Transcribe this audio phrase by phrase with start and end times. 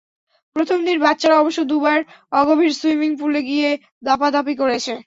[0.55, 1.99] প্রথম দিন বাচ্চারা অবশ্য দুবার
[2.31, 3.69] অগভীর সুইমিং পুলে গিয়ে
[4.03, 4.93] দাপাদাপি করেছে।